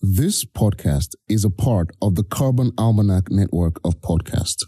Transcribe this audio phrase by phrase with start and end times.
[0.00, 4.64] This podcast is a part of the Carbon Almanac network of podcasts.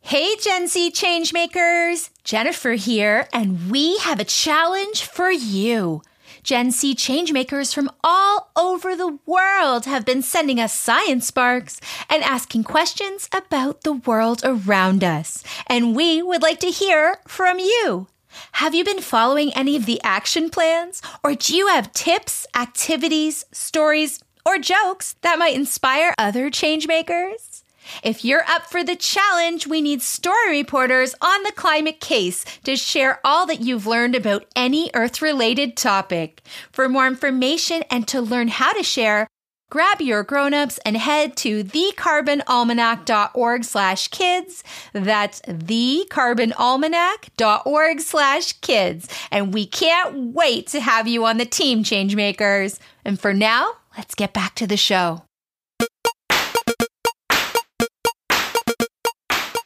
[0.00, 2.10] Hey, Gen C changemakers!
[2.24, 6.00] Jennifer here, and we have a challenge for you.
[6.42, 12.22] Gen C changemakers from all over the world have been sending us science sparks and
[12.22, 15.44] asking questions about the world around us.
[15.66, 18.06] And we would like to hear from you.
[18.52, 21.02] Have you been following any of the action plans?
[21.24, 27.62] Or do you have tips, activities, stories, or jokes that might inspire other changemakers?
[28.02, 32.76] If you're up for the challenge, we need story reporters on the climate case to
[32.76, 36.42] share all that you've learned about any Earth related topic.
[36.70, 39.26] For more information and to learn how to share,
[39.70, 44.62] grab your grown-ups and head to thecarbonalmanac.org slash kids.
[44.92, 49.08] That's thecarbonalmanac.org slash kids.
[49.30, 52.78] And we can't wait to have you on the team, Changemakers.
[53.04, 55.22] And for now, let's get back to the show.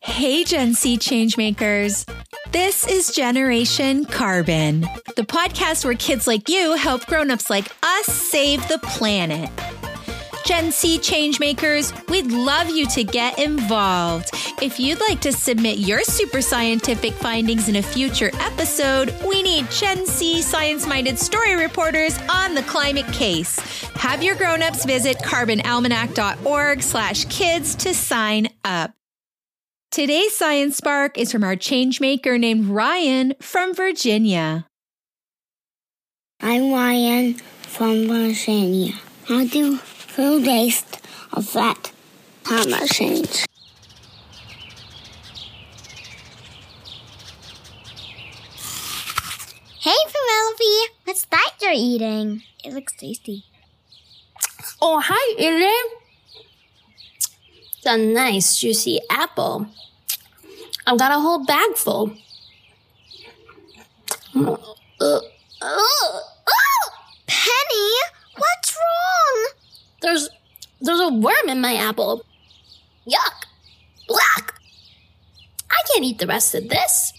[0.00, 2.08] Hey, Gen C Changemakers.
[2.50, 4.80] This is Generation Carbon,
[5.16, 9.50] the podcast where kids like you help grown-ups like us save the planet.
[10.48, 14.30] Gen C Changemakers, we'd love you to get involved.
[14.62, 19.70] If you'd like to submit your super scientific findings in a future episode, we need
[19.70, 23.58] Gen C science minded story reporters on the climate case.
[23.96, 28.94] Have your grown-ups visit carbonalmanac.org slash kids to sign up.
[29.90, 34.66] Today's Science Spark is from our changemaker named Ryan from Virginia.
[36.40, 38.94] I'm Ryan from Virginia.
[39.26, 39.78] How do
[40.18, 40.98] food waste
[41.32, 41.92] affect
[42.42, 43.44] climate change?
[49.78, 50.92] Hey, Penelope!
[51.04, 52.42] What's that you're eating?
[52.64, 53.44] It looks tasty.
[54.82, 55.90] Oh, hi, Elaine.
[57.76, 59.68] It's a nice, juicy apple.
[60.84, 62.12] I've got a whole bag full.
[64.34, 64.56] Uh,
[65.00, 65.20] uh,
[65.62, 66.20] uh,
[67.28, 67.90] Penny,
[68.34, 69.54] what's wrong?
[70.00, 70.28] there's
[70.80, 72.24] there's a worm in my apple.
[73.06, 73.46] Yuck!
[74.06, 74.54] Black!
[75.70, 77.12] I can't eat the rest of this.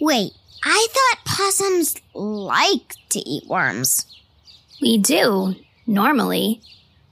[0.00, 0.32] Wait,
[0.64, 4.06] I thought possums like to eat worms.
[4.82, 5.54] We do,
[5.86, 6.60] normally.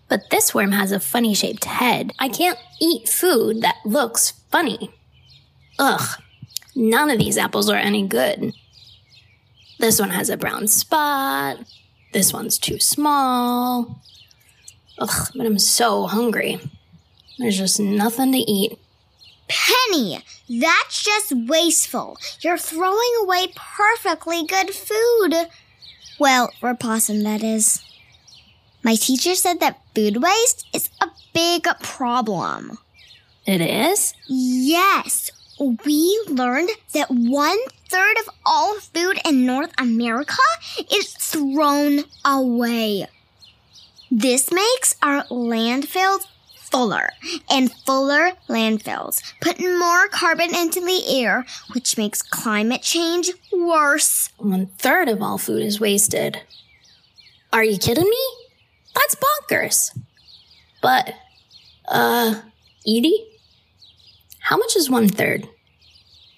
[0.08, 2.12] But this worm has a funny shaped head.
[2.18, 4.90] I can't eat food that looks funny.
[5.78, 6.20] Ugh,
[6.74, 8.52] none of these apples are any good.
[9.78, 11.58] This one has a brown spot.
[12.12, 14.00] This one's too small.
[14.98, 16.58] Ugh, but I'm so hungry.
[17.38, 18.78] There's just nothing to eat.
[19.48, 20.18] Penny,
[20.48, 22.18] that's just wasteful.
[22.40, 25.48] You're throwing away perfectly good food.
[26.18, 27.82] Well, for possum, that is.
[28.82, 32.78] My teacher said that food waste is a big problem.
[33.46, 34.14] It is?
[34.28, 35.30] Yes,
[35.60, 37.58] we learned that one
[37.88, 40.34] third of all food in North America
[40.90, 43.06] is thrown away.
[44.10, 47.10] This makes our landfills fuller,
[47.48, 51.44] and fuller landfills put more carbon into the air,
[51.74, 54.30] which makes climate change worse.
[54.38, 56.40] One third of all food is wasted.
[57.52, 58.26] Are you kidding me?
[58.94, 59.98] That's bonkers.
[60.82, 61.14] But,
[61.88, 62.42] uh,
[62.86, 63.26] Edie?
[64.40, 65.48] How much is one third?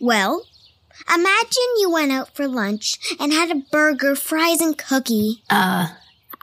[0.00, 0.46] Well,
[1.12, 5.42] imagine you went out for lunch and had a burger, fries, and cookie.
[5.50, 5.88] Uh,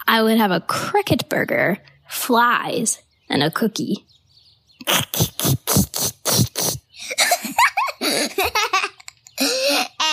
[0.07, 2.99] I would have a cricket burger, flies,
[3.29, 4.05] and a cookie.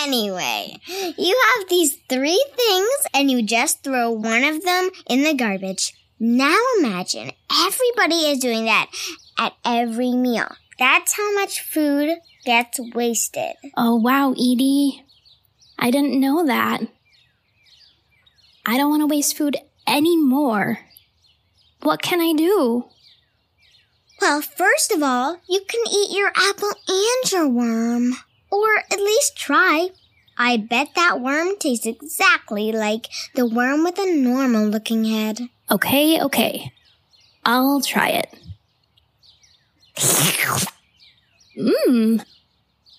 [0.04, 0.76] Anyway,
[1.16, 5.94] you have these three things and you just throw one of them in the garbage.
[6.18, 8.90] Now imagine everybody is doing that
[9.38, 10.48] at every meal.
[10.78, 13.54] That's how much food gets wasted.
[13.76, 15.04] Oh, wow, Edie.
[15.78, 16.80] I didn't know that.
[18.66, 19.56] I don't want to waste food
[19.86, 20.78] anymore.
[21.82, 22.86] What can I do?
[24.20, 28.14] Well, first of all, you can eat your apple and your worm.
[28.50, 29.88] Or at least try.
[30.38, 35.40] I bet that worm tastes exactly like the worm with a normal looking head.
[35.70, 36.72] Okay, okay.
[37.44, 38.34] I'll try it.
[41.58, 42.24] Mmm.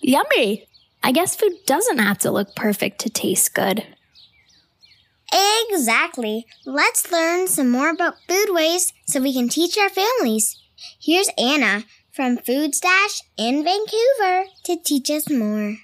[0.02, 0.68] Yummy.
[1.02, 3.86] I guess food doesn't have to look perfect to taste good.
[5.34, 6.46] Exactly.
[6.66, 10.58] Let's learn some more about food waste so we can teach our families.
[11.02, 15.78] Here's Anna from Food Stash in Vancouver to teach us more.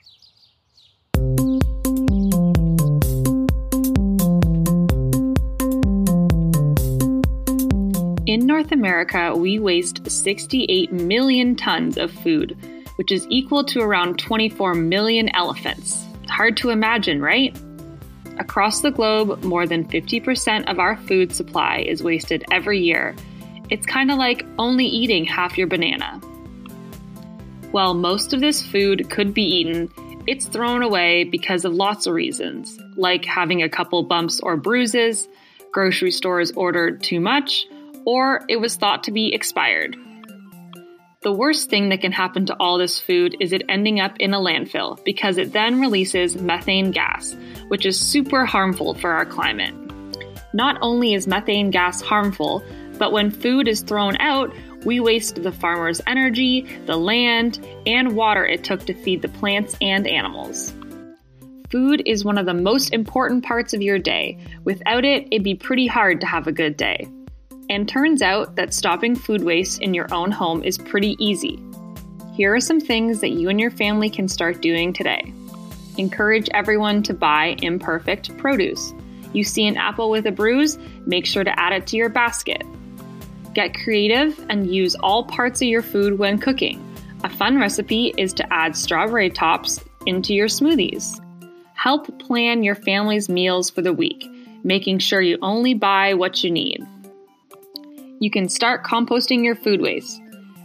[8.28, 12.56] In North America, we waste 68 million tons of food,
[12.98, 16.06] which is equal to around 24 million elephants.
[16.28, 17.58] Hard to imagine, right?
[18.40, 23.14] Across the globe, more than 50% of our food supply is wasted every year.
[23.70, 26.20] It's kind of like only eating half your banana.
[27.72, 29.92] While most of this food could be eaten,
[30.26, 35.28] it's thrown away because of lots of reasons, like having a couple bumps or bruises,
[35.72, 37.68] grocery stores ordered too much,
[38.06, 39.98] or it was thought to be expired.
[41.22, 44.34] The worst thing that can happen to all this food is it ending up in
[44.34, 47.36] a landfill because it then releases methane gas,
[47.68, 49.76] which is super harmful for our climate.
[50.54, 52.64] Not only is methane gas harmful,
[52.98, 54.56] but when food is thrown out,
[54.86, 59.76] we waste the farmer's energy, the land, and water it took to feed the plants
[59.82, 60.74] and animals.
[61.70, 64.40] Food is one of the most important parts of your day.
[64.64, 67.10] Without it, it'd be pretty hard to have a good day.
[67.70, 71.64] And turns out that stopping food waste in your own home is pretty easy.
[72.34, 75.34] Here are some things that you and your family can start doing today.
[75.98, 78.94] Encourage everyone to buy imperfect produce.
[79.34, 82.64] You see an apple with a bruise, make sure to add it to your basket.
[83.54, 86.84] Get creative and use all parts of your food when cooking.
[87.24, 91.24] A fun recipe is to add strawberry tops into your smoothies.
[91.74, 94.26] Help plan your family's meals for the week,
[94.64, 96.86] making sure you only buy what you need.
[98.20, 100.22] You can start composting your food waste.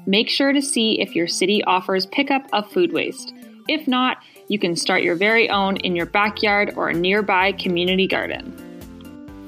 [0.06, 3.32] Make sure to see if your city offers pickup of food waste.
[3.68, 4.18] If not,
[4.48, 8.52] you can start your very own in your backyard or a nearby community garden.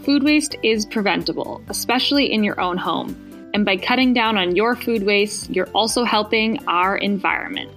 [0.04, 3.50] Food waste is preventable, especially in your own home.
[3.52, 7.70] And by cutting down on your food waste, you're also helping our environment.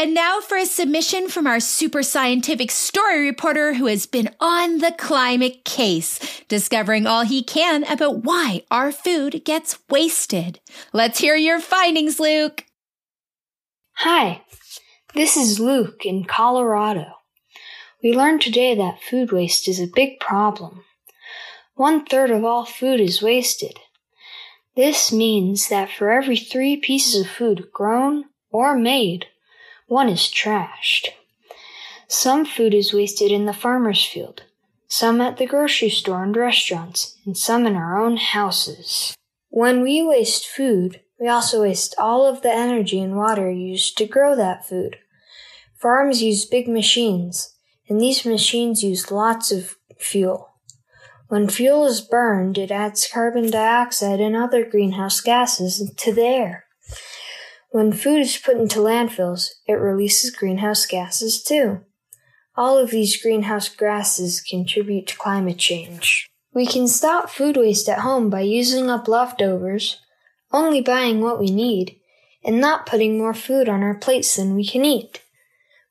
[0.00, 4.78] And now for a submission from our super scientific story reporter who has been on
[4.78, 10.58] the climate case, discovering all he can about why our food gets wasted.
[10.94, 12.64] Let's hear your findings, Luke.
[13.96, 14.40] Hi,
[15.12, 17.04] this is Luke in Colorado.
[18.02, 20.82] We learned today that food waste is a big problem.
[21.74, 23.78] One third of all food is wasted.
[24.74, 29.26] This means that for every three pieces of food grown or made,
[29.90, 31.08] one is trashed.
[32.06, 34.44] Some food is wasted in the farmer's field,
[34.86, 39.16] some at the grocery store and restaurants, and some in our own houses.
[39.48, 44.06] When we waste food, we also waste all of the energy and water used to
[44.06, 44.96] grow that food.
[45.74, 47.56] Farms use big machines,
[47.88, 50.50] and these machines use lots of fuel.
[51.26, 56.66] When fuel is burned, it adds carbon dioxide and other greenhouse gases to the air.
[57.70, 61.80] When food is put into landfills, it releases greenhouse gases too.
[62.56, 66.28] All of these greenhouse gases contribute to climate change.
[66.52, 70.00] We can stop food waste at home by using up leftovers,
[70.50, 71.96] only buying what we need,
[72.44, 75.22] and not putting more food on our plates than we can eat.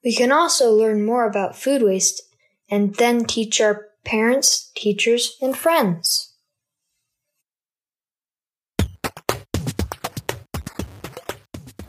[0.04, 2.22] We can also learn more about food waste
[2.70, 6.29] and then teach our parents, teachers, and friends.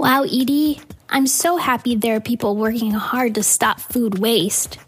[0.01, 0.81] Wow, Edie,
[1.11, 4.79] I'm so happy there are people working hard to stop food waste.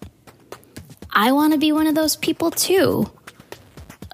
[1.10, 3.10] I want to be one of those people too.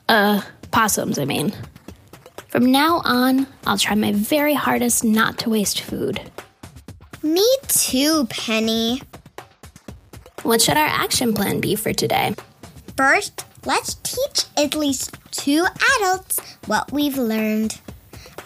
[0.08, 1.54] Uh, possums, I mean.
[2.48, 6.20] From now on, I'll try my very hardest not to waste food.
[7.22, 9.00] Me too, Penny.
[10.42, 12.34] What should our action plan be for today?
[12.96, 15.64] First, let's teach at least two
[16.00, 17.78] adults what we've learned.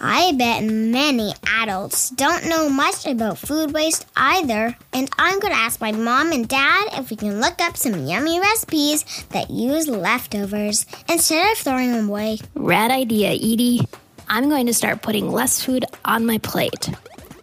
[0.01, 5.59] I bet many adults don't know much about food waste either, and I'm going to
[5.59, 9.87] ask my mom and dad if we can look up some yummy recipes that use
[9.87, 12.39] leftovers instead of throwing them away.
[12.55, 13.87] Rad idea, Edie.
[14.27, 16.89] I'm going to start putting less food on my plate.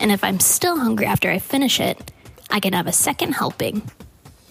[0.00, 2.10] And if I'm still hungry after I finish it,
[2.50, 3.82] I can have a second helping.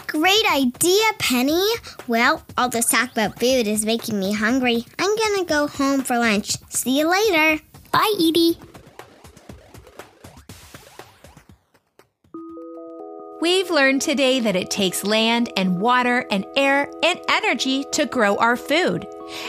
[0.07, 1.63] Great idea, Penny.
[2.07, 4.85] Well, all this talk about food is making me hungry.
[4.97, 6.55] I'm gonna go home for lunch.
[6.69, 7.61] See you later.
[7.91, 8.57] Bye, Edie.
[13.41, 18.35] We've learned today that it takes land and water and air and energy to grow
[18.35, 19.07] our food.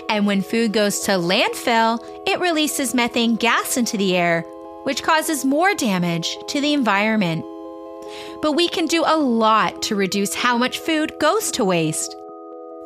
[0.08, 4.42] And when food goes to landfill, it releases methane gas into the air,
[4.84, 7.44] which causes more damage to the environment.
[8.42, 12.14] But we can do a lot to reduce how much food goes to waste.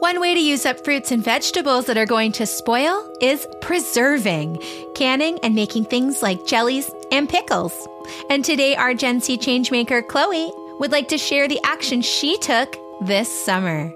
[0.00, 4.62] One way to use up fruits and vegetables that are going to spoil is preserving,
[4.94, 7.88] canning, and making things like jellies and pickles.
[8.28, 12.76] And today, our Gen C changemaker, Chloe, would like to share the action she took
[13.00, 13.92] this summer.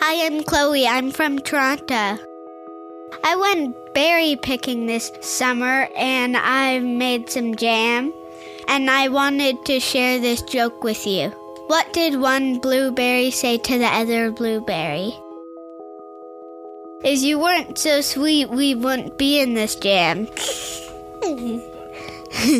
[0.00, 0.86] Hi, I'm Chloe.
[0.86, 2.18] I'm from Toronto.
[3.24, 8.12] I went berry picking this summer and I made some jam.
[8.68, 11.32] And I wanted to share this joke with you.
[11.70, 15.14] What did one blueberry say to the other blueberry?
[17.04, 20.26] If you weren't so sweet, we wouldn't be in this jam.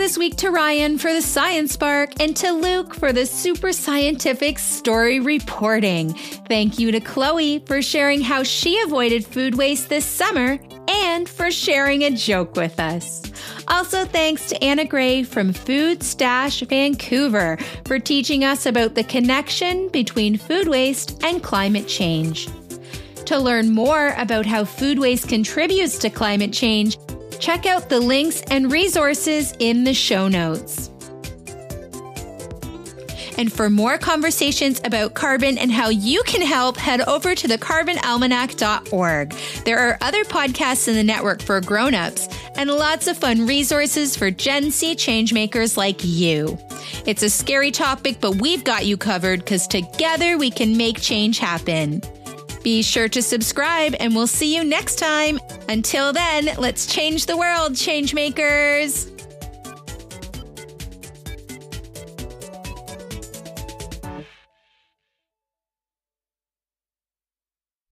[0.10, 4.58] this week to Ryan for the Science Spark and to Luke for the super scientific
[4.58, 6.16] story reporting.
[6.48, 11.51] Thank you to Chloe for sharing how she avoided food waste this summer and for
[11.51, 13.22] sharing a joke with us.
[13.68, 19.89] Also, thanks to Anna Gray from Food Stash Vancouver for teaching us about the connection
[19.89, 22.50] between food waste and climate change.
[23.25, 26.98] To learn more about how food waste contributes to climate change,
[27.39, 30.89] check out the links and resources in the show notes.
[33.38, 39.31] And for more conversations about carbon and how you can help, head over to thecarbonalmanac.org.
[39.63, 44.29] There are other podcasts in the network for grown-ups and lots of fun resources for
[44.29, 46.58] Gen C changemakers like you.
[47.05, 51.39] It's a scary topic, but we've got you covered because together we can make change
[51.39, 52.01] happen.
[52.63, 55.39] Be sure to subscribe and we'll see you next time.
[55.70, 59.19] Until then, let's change the world, changemakers.